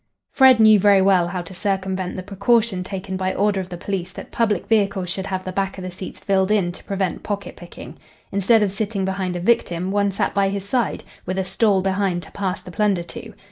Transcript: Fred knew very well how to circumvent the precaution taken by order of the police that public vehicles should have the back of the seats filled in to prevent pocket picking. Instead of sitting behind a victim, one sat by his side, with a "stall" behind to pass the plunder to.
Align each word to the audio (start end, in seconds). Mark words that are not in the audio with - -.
Fred 0.31 0.59
knew 0.59 0.79
very 0.79 0.99
well 1.03 1.27
how 1.27 1.43
to 1.43 1.53
circumvent 1.53 2.15
the 2.15 2.23
precaution 2.23 2.83
taken 2.83 3.17
by 3.17 3.35
order 3.35 3.59
of 3.59 3.69
the 3.69 3.77
police 3.77 4.11
that 4.13 4.31
public 4.31 4.65
vehicles 4.65 5.11
should 5.11 5.27
have 5.27 5.43
the 5.45 5.51
back 5.51 5.77
of 5.77 5.83
the 5.83 5.91
seats 5.91 6.19
filled 6.19 6.49
in 6.49 6.71
to 6.71 6.83
prevent 6.83 7.21
pocket 7.21 7.55
picking. 7.55 7.99
Instead 8.31 8.63
of 8.63 8.71
sitting 8.71 9.05
behind 9.05 9.35
a 9.35 9.39
victim, 9.39 9.91
one 9.91 10.09
sat 10.09 10.33
by 10.33 10.49
his 10.49 10.67
side, 10.67 11.03
with 11.27 11.37
a 11.37 11.45
"stall" 11.45 11.83
behind 11.83 12.23
to 12.23 12.31
pass 12.31 12.61
the 12.63 12.71
plunder 12.71 13.03
to. 13.03 13.35